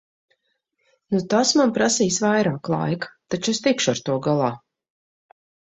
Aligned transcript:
Tas 1.33 1.51
man 1.61 1.73
prasīs 1.77 2.19
vairāk 2.25 2.73
laika, 2.77 3.13
taču 3.35 3.55
es 3.57 3.65
tikšu 3.69 3.95
ar 3.97 4.05
to 4.11 4.19
galā. 4.31 4.53